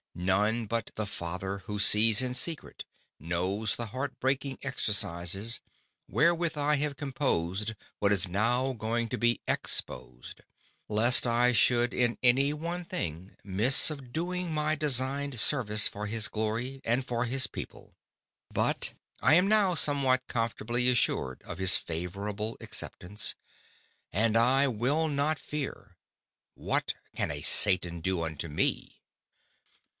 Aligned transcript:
None, 0.15 0.65
but 0.65 0.91
the 0.95 1.05
Father, 1.05 1.59
who 1.67 1.79
sees 1.79 2.21
in 2.21 2.33
secret, 2.33 2.85
knows 3.19 3.75
the 3.75 3.87
Heart 3.87 4.19
breaking 4.19 4.57
Exercises, 4.61 5.61
wherewith 6.07 6.57
I 6.57 6.75
have 6.77 6.97
composed 6.97 7.75
what 7.99 8.11
is 8.11 8.27
now 8.27 8.73
going 8.73 9.09
to 9.09 9.17
be 9.17 9.41
exposed, 9.47 10.41
lest 10.89 11.25
I 11.25 11.53
should 11.53 11.93
in 11.93 12.17
any 12.23 12.51
one 12.51 12.83
thing 12.83 13.35
miss 13.43 13.89
of 13.89 14.11
doing 14.11 14.51
my 14.51 14.75
designed 14.75 15.39
Service 15.39 15.87
for 15.87 16.07
his 16.07 16.27
Glory, 16.27 16.81
and 16.83 17.05
for 17.05 17.25
his 17.25 17.47
People; 17.47 17.95
but 18.51 18.93
I 19.21 19.35
am 19.35 19.47
now 19.47 19.75
somewhat 19.75 20.27
comfortably 20.27 20.89
assured 20.89 21.41
of 21.43 21.57
his 21.59 21.77
favourable 21.77 22.57
acceptance; 22.59 23.35
and, 24.11 24.35
_I 24.35 24.71
will 24.73 25.07
not 25.07 25.39
fear; 25.39 25.95
what 26.55 26.95
can 27.15 27.31
a 27.31 27.41
Satan 27.43 28.01
do 28.01 28.23
unto 28.23 28.47
me! 28.49 28.97